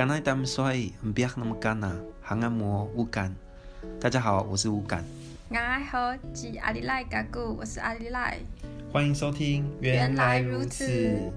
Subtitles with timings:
[0.00, 0.72] 刚才他们说
[1.14, 3.36] 不要那么干呐，还按摩乌干。
[4.00, 5.04] 大家好，我是乌干。
[5.50, 8.38] 大家好，是阿里赖嘎古，我是阿里赖。
[8.90, 11.30] 欢迎收听，原来如此。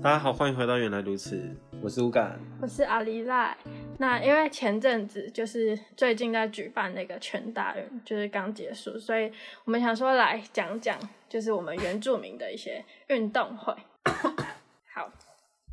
[0.00, 3.56] 大家好，欢迎回到原来如此，我是乌干，我是阿里赖。
[3.98, 9.32] 那因为前阵子就是最近在举办那个全大运，就是刚结束，所以
[9.64, 10.96] 我们想说来讲讲，
[11.28, 13.74] 就是我们原住民的一些运动会。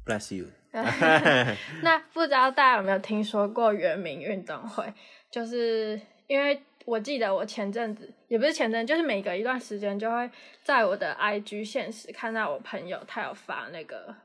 [0.09, 0.47] 好，Bless you。
[1.81, 4.85] 那不知道大家有没有听说过原民运动会？
[5.31, 10.29] 就是因为我记得我前阵子也不是前阵，就是每隔一段时间就会
[10.63, 14.15] 在我的 IG 现实看到我朋友他有发那个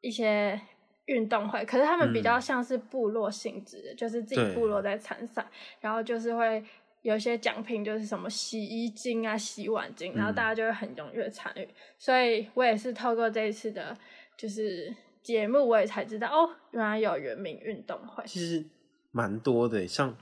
[0.00, 0.60] 一些
[1.06, 5.44] 运动会，可是他们比较像是部落性质的，嗯、就是自己部落在参赛，
[5.80, 6.62] 然后就是会
[7.02, 11.68] 有一些奖品，就是什么洗衣精啊、洗碗精，然后大家就会很踊跃参与。
[11.98, 13.96] 所以我也是透过这一次的，
[14.36, 14.94] 就是。
[15.30, 18.22] 节目我也才知道哦，原来有原民运动会。
[18.26, 18.64] 其实
[19.10, 20.14] 蛮多的，像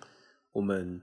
[0.53, 1.01] 我们，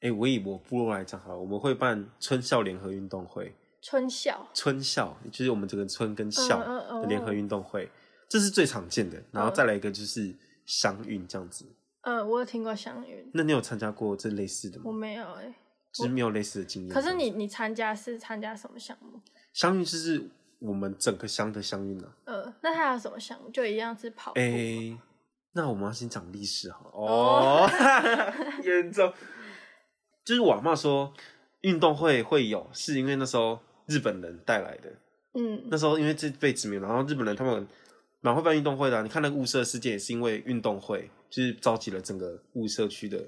[0.00, 3.54] 哎、欸，我以我部落来讲好了，我们会办春校联合运动会。
[3.82, 9.22] 春校，春校就是我们整个村跟校的联合运动会，嗯嗯嗯，这是最常见的。
[9.32, 10.34] 然后再来一个就是
[10.66, 11.64] 乡运这样子。
[12.02, 13.30] 嗯，我有听过乡运。
[13.32, 14.84] 那你有参加过这类似的吗？
[14.86, 15.54] 我没有哎、欸，
[15.92, 16.92] 就是没有类似的经验。
[16.92, 19.20] 可是你你参加是参加什么项目？
[19.52, 20.28] 乡运就是。
[20.60, 22.08] 我们整个乡的乡运呢？
[22.24, 23.38] 呃，那他有什么乡？
[23.52, 24.38] 就一样是跑步。
[24.38, 24.98] 哎、欸，
[25.52, 26.80] 那我们要先讲历史哈。
[26.92, 27.68] 哦，
[28.62, 29.12] 严重。
[30.24, 31.12] 就是我阿嬷说，
[31.62, 34.90] 运动会会有，是因为那时候日本人带来的。
[35.34, 37.66] 嗯，那时候因为这被殖民，然后日本人他们
[38.20, 39.02] 蛮会办运动会的、啊。
[39.02, 43.18] 你看那个雾社事件也是因为运动会，就是召集了整个雾社区的。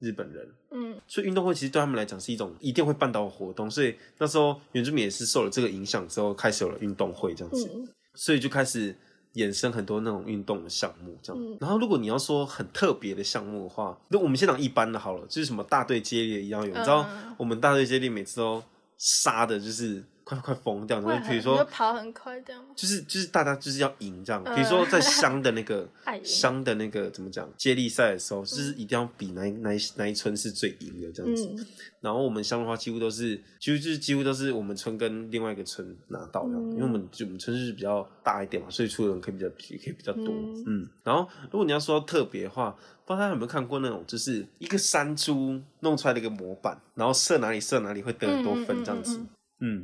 [0.00, 8.94] 日本人，嗯，所以运动会其实对他们来讲是一种一定会办到的活动，所以那时候原住民也是受了这个影响之后，开始有了运动会这样子，嗯、所以就开始
[9.34, 11.42] 衍生很多那种运动的项目这样。
[11.42, 18.62] 嗯、然后如果你要说很特别的项目的话，那我们先讲一般的好了，就是什么大队接力一样有，嗯、你知道我们大队接力每次都
[18.96, 20.02] 杀的就是。
[20.28, 21.00] 快快疯掉！
[21.00, 24.44] 然后比如说跑很快这样，就是就是大家就是要赢这样。
[24.54, 25.88] 比如说在乡的那个
[26.22, 31.66] 乡的那个怎么讲接力赛的时候，就是一定要比哪一哪哪一村是最赢的这样子。
[32.00, 40.26] 然后我们乡的话，几乎都是几乎就是几乎都是我们村跟另外一个村拿到因为我们就我们村是比较大一点嘛，所以出的人可以比较也可以比较多。
[40.66, 42.70] 嗯，然后如果你要说特别的话，
[43.06, 49.16] 不知道大家有没有看过那种，就是一个山猪弄出来的一个模板，然后射哪里射哪里会得很多分这样子。
[49.18, 49.28] 嗯，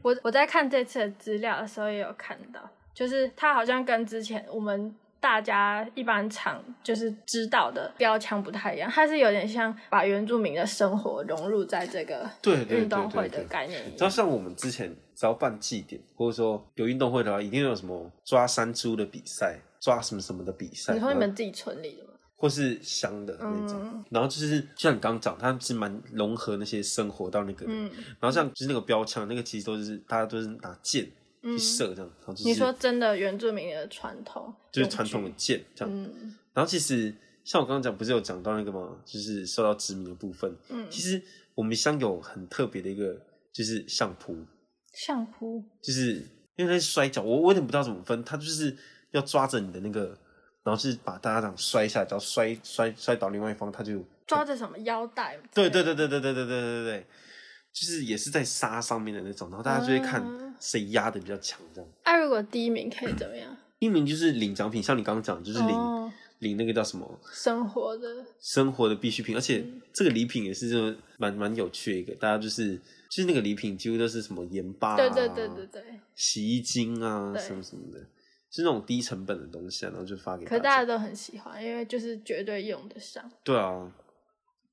[0.02, 2.60] 我我在看这次的资料的时候也有看到，
[2.92, 13.82] 就是它好像跟之前我们大家一般常就是知道的标枪不太一样，它是有点像把原住民的生活融入在这个对运动会的概念。
[13.86, 20.92] 你知道像我们之前只要办祭典，或者说有运动会的话，一定有什么抓山猪的比赛，抓什么什么的比赛。
[20.94, 22.10] 你说你们自己村里的吗？
[22.36, 27.90] 或是香的那种，嗯、然后就是就像你刚刚讲，它是蛮融合那些生活到那个，嗯、
[28.20, 31.10] 然后像就是那个标枪，那个其实都是大家都是拿箭
[31.42, 32.10] 去射这样。
[32.10, 35.94] 嗯、然后就是、你说真的原住民的传统，就是传统的箭这样。
[35.94, 37.14] 嗯、然后其实
[37.44, 38.96] 像我刚刚讲，不是有讲到那个吗？
[39.06, 40.54] 就是受到殖民的部分。
[40.68, 41.22] 嗯，其实
[41.54, 43.16] 我们乡有很特别的一个，
[43.52, 44.36] 就是相扑。
[44.92, 46.14] 相扑就是
[46.56, 48.76] 因为那是摔跤，我我有点不知道怎么分，他就是
[49.12, 50.18] 要抓着你的那个。
[50.64, 55.38] 然后是把大家这样摔下来，只要摔摔摔倒另外一方，他就抓着什么腰带？
[55.52, 57.06] 对对对对对对对对对对对，
[57.72, 60.24] 就是也是在沙上面的那种，然后大家就会看
[60.58, 61.90] 谁压的比较强，这样。
[62.04, 63.54] 哎，如果第一名可以怎么样？
[63.78, 67.20] 第一名就是领奖品，像你刚刚讲，就是领、哦、领那个叫什么？
[67.30, 72.74] 生活的，生活的必需品，而且这个礼品也是就蛮蛮有趣的一个，大家就是
[73.10, 75.82] 就是那个礼品几乎都是什么盐巴、啊，对对对对对，
[76.14, 78.00] 洗衣精啊什么什么的。
[78.54, 80.56] 是那种低成本的东西啊，然后就发给大家。
[80.56, 83.28] 可大家都很喜欢，因为就是绝对用得上。
[83.42, 83.92] 对啊。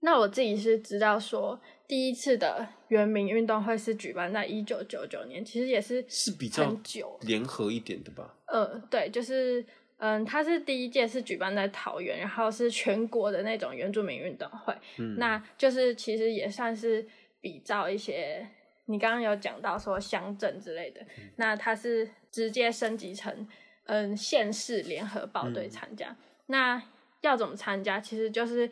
[0.02, 8.36] 那我自己是知道说，第一次的原民运动会是举办在一九九九年，其实也是是比较久联合一点的吧。
[8.46, 9.66] 呃，对，就是
[9.98, 14.72] 嗯，它是第一届是举办在桃园，然后是全国的那种原住民运动会。
[15.00, 15.16] 嗯。
[15.18, 17.04] 那就是其实也算是
[17.40, 18.48] 比照一些
[18.86, 23.48] 你刚刚有讲到说乡镇之类的，嗯、那它是直接升级成。
[23.86, 26.82] 嗯，县市联合报队参加，嗯、那
[27.22, 28.00] 要怎么参加？
[28.00, 28.70] 其实就是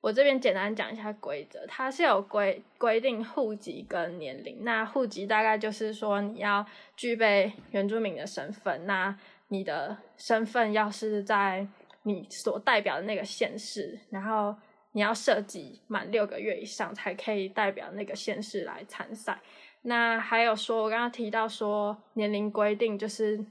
[0.00, 4.62] 我这边简单讲一下规则，它是有规规定户籍跟年龄。
[4.62, 6.64] 那户籍大概就是说你要
[6.96, 9.14] 具备原住民的身份，那
[9.48, 11.66] 你的身份要是在
[12.04, 14.54] 你所代表的那个县市，然后
[14.92, 19.40] 你要设籍满六个月以上才可以代表那个县市来参赛。
[19.82, 23.44] 那还有说，我刚刚提到说年龄规定就是。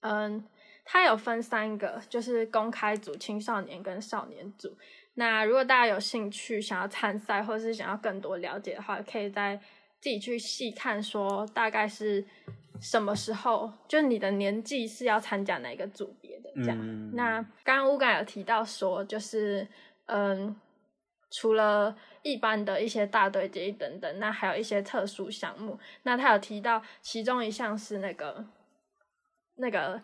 [0.00, 0.44] 嗯，
[0.84, 4.76] 它有分三个，就是公开组、青少年跟少年组。
[5.14, 9.56] 那如果大家有兴趣想要参赛，或是想要更多了解的话，可以再
[10.00, 12.24] 自己去细看，说大概是
[12.80, 16.78] 什么时候，就是你的年纪是要参加哪个组别的这样。
[16.78, 19.66] 嗯、那刚刚乌干有提到说，就是
[20.04, 20.54] 嗯，
[21.30, 25.78] 除了一般的一些大队接力等等，那还有一些特殊项目。
[26.02, 28.44] 那他有提到其中一项是那个
[29.56, 30.00] 那个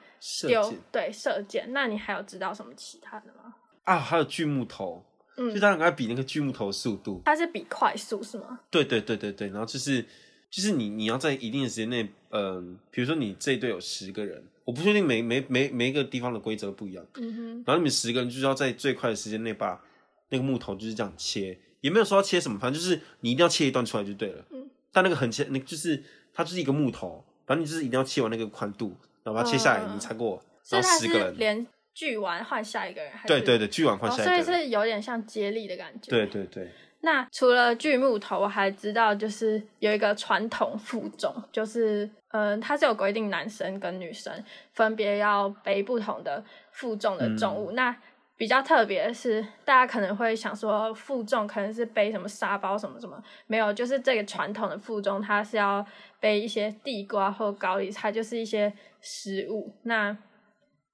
[0.46, 1.72] 丢对射箭。
[1.72, 3.54] 那你还有知道什么其他的吗？
[3.84, 5.04] 啊，还有锯木头，
[5.36, 8.60] 嗯，就他应比那个锯木头速度，它是比快速是吗？
[8.70, 10.02] 对对对对对，然后就是
[10.50, 19.82] 就是你你要在一定的时间内，嗯、呃，比如说你这一队有十个人，我不确定每每每每一个地方的规则不一样，嗯哼，然后你们十个人就是要在最快的时间内把
[20.28, 26.02] 那个木头就是这样切，也没有说要切什么，反正就是你一定要切一段出来就对了，嗯，但那个很切，那就是
[26.32, 31.66] 它就是一个木头，反正你就是一定要切完那个宽度，然后把它切下来，嗯、你才过，然后十个人。
[31.94, 36.10] 锯完换下一个人，还是对对对，锯完换下一个人，哦，所以是有点像接力的感觉。
[36.10, 36.70] 对对对。
[37.00, 44.32] 那除了锯木头，我还知道就是有一个传统负重，就是嗯，它是有规定男生跟女生
[44.72, 47.72] 分别要背不同的负重的重物。
[47.72, 47.96] 嗯、那
[48.42, 55.86] 比较特别的是，大家可能会想说负重可能是背什么沙包什么什么，没有，就是这个传统的负重，它是要
[56.18, 59.72] 背一些地瓜或高丽菜，就是一些食物。
[59.84, 60.18] 那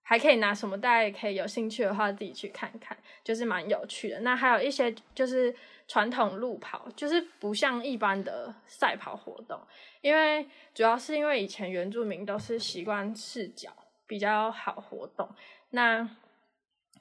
[0.02, 0.78] 还可以拿什么？
[0.78, 4.20] 大家也可以有兴趣的话自己去看看，就是蛮有趣的。
[4.20, 5.54] 那还有一些就是
[5.86, 9.58] 传统路跑，就是不像一般的赛跑活动，
[10.02, 13.70] 因为主要是因为以前原住民都是习惯赤脚
[14.06, 15.26] 比较好活动。
[15.70, 16.06] 那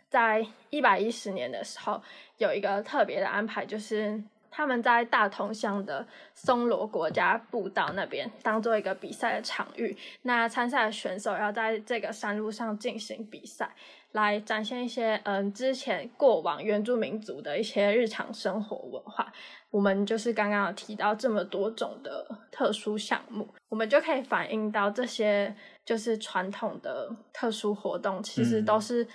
[0.09, 2.01] 在一百一十年的时候，
[2.37, 4.23] 有一个特别的安排，就是。
[4.49, 13.69] 他们在大同乡的松罗国家步道那边当做一个比赛的场域，那参赛的选手要在这个山路上进行比赛，
[14.13, 19.31] 来展现一些嗯之前过往原住民族的一些日常生活文化。
[19.69, 25.55] 我们就是刚刚有提到这么多种的特殊项目，我们就可以反映到这些
[25.85, 29.07] 就是传统的特殊活动，其实都是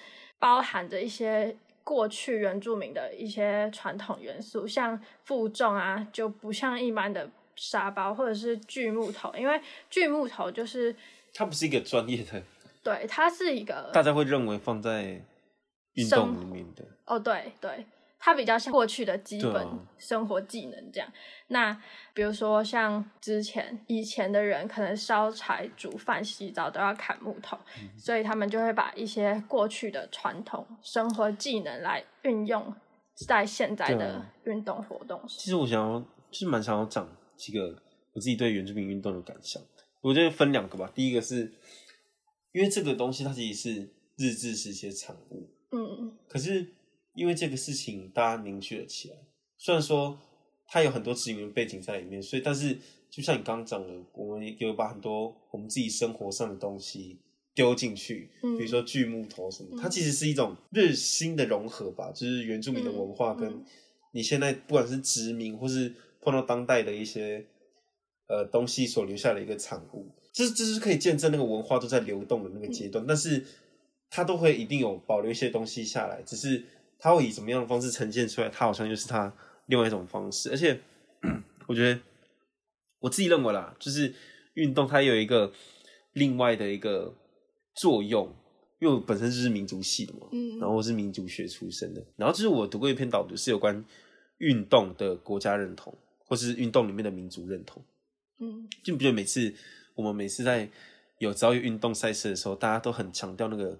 [0.42, 1.56] 包含着一些。
[1.84, 9.60] 过去原住民的一些传统元素，像负重啊，就不像一般的沙包或者是锯木头，因为
[9.90, 10.94] 锯木头就是
[11.34, 12.40] 它不是一个专业的，
[12.84, 15.20] 对，它是一个大家会认为放在
[15.94, 17.84] 运动里面的，哦，对对。
[18.24, 19.66] 它比较像过去的基本
[19.98, 21.08] 生活技能这样。
[21.08, 21.12] 啊、
[21.48, 21.82] 那
[22.14, 32.72] 比如说像之前以前的人，可能烧柴、煮饭、洗澡都要砍木头，嗯、所以他们就会把一些过去的传统生活技能来运用
[33.26, 35.28] 在现在的运动活动上。
[35.28, 35.98] 其实我想要，
[36.30, 37.04] 就是蛮想要讲
[37.36, 37.76] 几个
[38.12, 39.60] 我自己对原住民运动的感想。
[40.00, 40.88] 我觉得分两个吧。
[40.94, 41.52] 第一个是
[42.52, 46.74] 因为这个东西它其实是日治时期的产物，嗯，可是。
[47.14, 49.16] 因为这个事情，大家凝聚了起来。
[49.58, 50.18] 虽然说
[50.66, 52.76] 它有很多殖民背景在里面，所以，但是
[53.10, 57.20] 就像你刚刚讲的，我们有把很多我们自己生活上的东西
[57.54, 63.62] 丢进去，嗯、比如说锯木头什么，它其实是一种日新的融合吧，就是原住民的文化跟
[64.12, 67.46] 你现在不管是殖民或是碰到当代的一些
[68.26, 73.44] 呃东西所留下的一个产物，这这是可以见证那个文化都在流动的那个阶段，嗯、但是
[74.10, 76.64] 它都会一定有保留一些东西下来，只是。
[77.02, 78.48] 他会以什么样的方式呈现出来？
[78.48, 79.34] 他好像又是他
[79.66, 80.80] 另外一种方式，而且
[81.66, 82.00] 我觉得
[83.00, 84.14] 我自己认为啦，就是
[84.54, 85.52] 运动它有一个
[86.12, 87.12] 另外的一个
[87.74, 88.32] 作用，
[88.78, 93.84] 因为我本身就是民族系的嘛，嗯，然后我是民族学出身的，然后就是我读过一篇导读，是有关
[94.38, 95.92] 运动的国家认同，
[96.24, 97.84] 或是运动里面的民族认同，
[98.38, 99.52] 嗯，就比如每次
[99.96, 100.70] 我们每次在
[101.18, 103.76] 有遭遇运动赛事的时候，大家都很强调那个。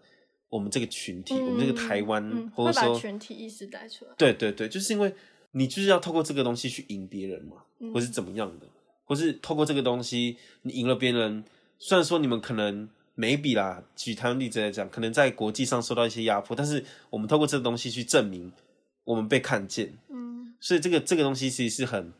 [0.53, 4.11] 我们这个群体，嗯、我们这个台湾，嗯、或者说群体意识带出来。
[4.19, 5.15] 对对对，就是因为
[5.53, 8.67] 你就是要透过这个东西去赢别人嘛，嗯、或是怎么样的，
[9.07, 11.43] 或是透过这个东西你赢了别人。
[11.79, 18.53] 虽然说你们可能没比啦，举台湾例子来讲，可能在国际上受到一些压迫，但是我们透过这个东西去证明
[19.05, 19.95] 我们被看见。
[20.11, 22.13] 嗯，所以这个这个东西其实是很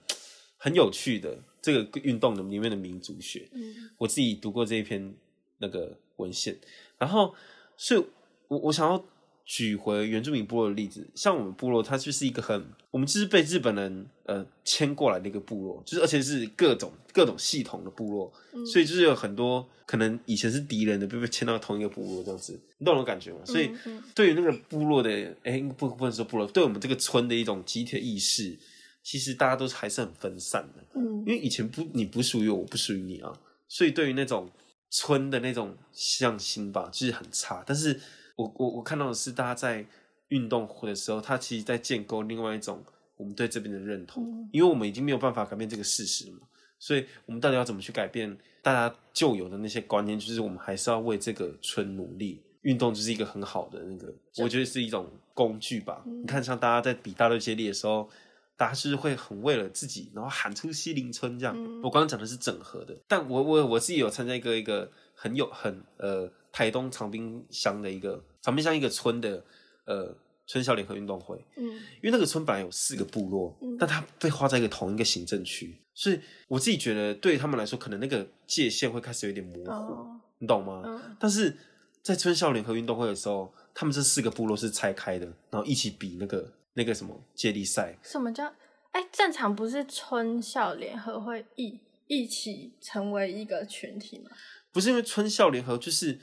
[0.57, 3.47] 很有趣的，这个运动的里面的民族学。
[3.53, 5.15] 嗯，我自己读过这一篇
[5.59, 6.57] 那个文献，
[6.97, 7.35] 然后
[7.77, 8.03] 所以。
[8.53, 9.03] 我我想要
[9.47, 23.39] 举回原住民部落的例子，像我们部落，它就是一个很，我们就是被日本人呃迁过来的一个部落，就是而且是各种各种系统的部落，嗯、所以就是有很多可能以前是敌人的，被被迁到同一个部落这样子，你懂我感觉吗？
[23.47, 23.71] 所以
[24.15, 25.11] 对于那个部落的，
[25.45, 28.55] 哎、欸，不不能说部落，对我们这个村的一种集体的意识，
[29.03, 33.33] 其实大家都还是很分散的，嗯，因为以前不你不属于我，我不属于你啊，
[33.67, 34.51] 所以对于那种。
[34.95, 37.65] 村的那种向心吧，就是很差。
[37.67, 37.99] 但是
[38.37, 39.85] 我我我看到的是，大家在
[40.29, 42.83] 运动会的时候，他其实在建构另外一种
[43.17, 46.41] 我们对这边的认同，嗯、因为我们已经没有办法改变这个事实了嘛。
[46.79, 50.19] 所以，我们到底要怎么去改变大家旧有的那些观念？
[50.19, 52.43] 就是我们还是要为这个村努力。
[52.63, 56.01] 运动就是一个很好的那个，我觉得是一种工具吧。
[56.07, 58.09] 嗯、你看，像大家在比大队接力的时候，
[58.57, 61.57] 大家是会很为了自己，然后喊出西林村这样。
[61.57, 69.45] 嗯、我刚刚讲的是整合的，但我我我自己有参加一个一个很有很呃台东长滨乡的一个长滨乡一个村的
[69.87, 70.15] 呃。
[70.45, 76.19] 村校联合运动会，嗯，因为那个村本来有四个部落，嗯，但它被划在一个同一个行政区，所以
[76.49, 80.83] 我自己觉得对他们来说，可能那个界限会开始有点模糊，哦、你懂吗？
[80.85, 81.57] 嗯，但是
[82.03, 87.97] 在村校联合运动会的时候，他们这四个部落是拆开的，然后一起比那个那个什么接力赛。
[88.03, 88.45] 什么叫？
[88.91, 94.31] 哎、欸，正常不是村校联合会一一起成为一个群体吗？
[94.73, 96.19] 不是，因为村校联合就是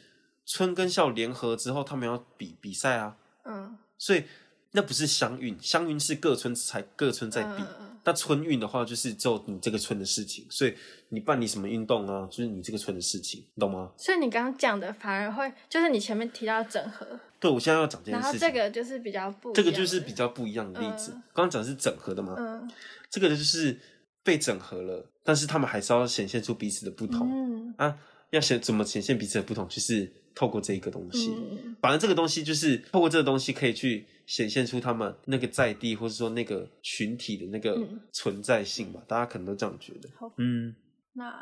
[0.49, 3.77] 村跟校联合之后，他们要比比赛啊，嗯。
[3.99, 4.23] 所以
[4.71, 7.61] 那不是乡运，乡运是各村才各村在比。
[7.79, 10.47] 嗯、那春运的话，就是只有你这个村的事情。
[10.49, 10.73] 所以
[11.09, 13.91] 你办理什么运动啊，就是你这个村的事情，你懂吗？
[13.95, 17.05] 所以你刚刚讲的反而会，就是你前面提到整合。
[17.39, 18.31] 对，我现在要讲这件事情。
[18.31, 21.11] 然后这个就是比较不，这个就是比较不一样的例子。
[21.33, 22.67] 刚刚讲的是整合的嘛，嗯，
[23.09, 23.79] 这个就是
[24.23, 27.29] 被整合了，但是他们还是要显现出彼此的不同。
[27.29, 27.97] 嗯啊，
[28.31, 30.11] 要显怎么显现彼此的不同，就是。
[30.35, 37.77] 透过这一个东西，嗯、反正这个东西就是透过这个东西可以去显现出他们那个在地或者说那个群体的那个
[38.13, 39.01] 存在性吧。
[39.01, 40.07] 嗯、大家可能都这样觉得。
[40.17, 40.73] 好嗯，
[41.13, 41.33] 那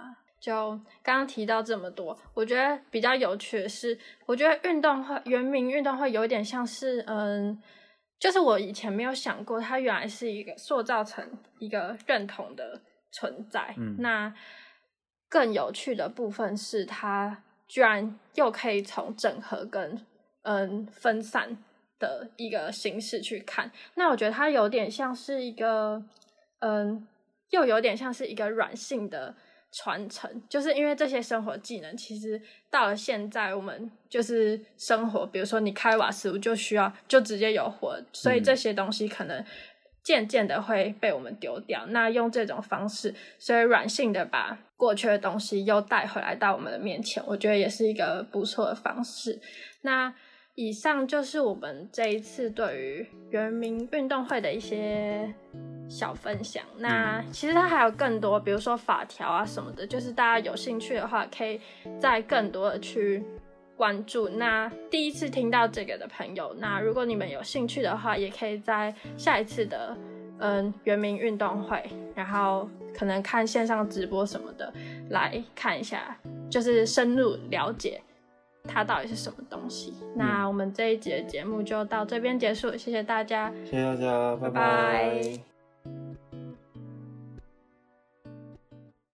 [0.42, 0.72] 就
[1.04, 7.62] 刚刚提到这么多，我觉得比较有趣的是，我觉得运动会原名运动会有点像是，嗯，
[8.20, 11.24] 就是我以前没有想过，它原来是一个塑造成
[11.60, 13.76] 一个认同的存在。
[13.78, 14.34] 嗯，那
[15.30, 17.44] 更有趣的部分是它。
[17.70, 20.02] 居然又可以从整合跟
[20.44, 21.58] 嗯分散
[22.00, 26.02] 的一个形式去看，那我觉得它有点像是一个
[26.60, 27.06] 嗯，
[27.50, 29.36] 又有点像是一个软性的
[29.74, 32.42] 传承，就是因为这些生活技能，其实
[32.72, 39.44] 到了现在，我们就是生活，比如说你开瓦斯炉就需要就直接有火，所以这些东西可能
[40.08, 41.86] 渐渐的会被我们丢掉。
[41.88, 44.58] 那用这种方式，所以软性的把。
[44.78, 49.42] 过去的东西又带回来到我们的面前，我觉得也是一个不错的方式。
[49.82, 50.14] 那
[50.54, 55.34] 以上就是我们这一次对于原民运动会的一些
[55.90, 56.64] 小分享。
[56.78, 61.60] 那其实它还有更多，比如说法条啊什么的，就是大家有兴趣的话，可以
[62.00, 63.24] 再更多的去
[63.78, 64.28] 关注。
[64.28, 69.96] 那第一次听到这个的朋友，那如果你们有兴趣的话，也可以在下一次的。
[70.40, 74.72] 嗯，原民运动会，然后可能看线上直播什么的，
[75.10, 76.16] 来看一下，
[76.48, 78.00] 就是深入了解
[78.64, 79.96] 它到底是什么东西。
[80.00, 84.52] 嗯、那我们这一集的节目就到这边结束，谢谢大家，谢谢大家，拜拜。
[84.52, 85.22] 拜
[85.84, 86.27] 拜。